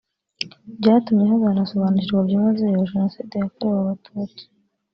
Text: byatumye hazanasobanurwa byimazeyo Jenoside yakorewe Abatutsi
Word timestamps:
byatumye 0.79 1.23
hazanasobanurwa 1.31 2.19
byimazeyo 2.25 2.83
Jenoside 2.91 3.33
yakorewe 3.37 3.79
Abatutsi 3.83 4.43